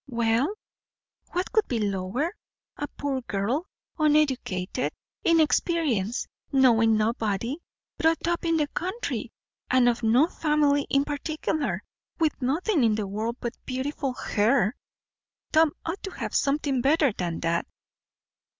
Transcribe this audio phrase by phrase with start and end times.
[0.07, 0.51] "Well,
[1.33, 2.33] what could be lower?
[2.75, 3.67] A poor girl,
[3.99, 4.93] uneducated,
[5.23, 7.57] inexperienced, knowing nobody,
[7.99, 9.31] brought up in the country,
[9.69, 11.83] and of no family in particular,
[12.17, 14.75] with nothing in the world but beautiful hair!
[15.51, 17.67] Tom ought to have something better than that."